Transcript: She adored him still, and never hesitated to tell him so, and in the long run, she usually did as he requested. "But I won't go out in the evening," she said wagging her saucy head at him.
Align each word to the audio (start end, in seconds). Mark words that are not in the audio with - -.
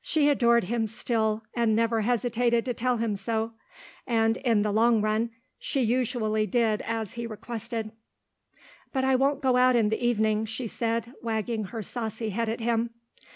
She 0.00 0.28
adored 0.28 0.64
him 0.64 0.88
still, 0.88 1.44
and 1.54 1.76
never 1.76 2.00
hesitated 2.00 2.64
to 2.64 2.74
tell 2.74 2.96
him 2.96 3.14
so, 3.14 3.52
and 4.08 4.36
in 4.38 4.62
the 4.62 4.72
long 4.72 5.00
run, 5.00 5.30
she 5.60 5.82
usually 5.82 6.48
did 6.48 6.82
as 6.82 7.12
he 7.12 7.28
requested. 7.28 7.92
"But 8.92 9.04
I 9.04 9.14
won't 9.14 9.40
go 9.40 9.56
out 9.56 9.76
in 9.76 9.88
the 9.90 10.04
evening," 10.04 10.46
she 10.46 10.66
said 10.66 11.14
wagging 11.22 11.66
her 11.66 11.84
saucy 11.84 12.30
head 12.30 12.48
at 12.48 12.58
him. 12.58 12.90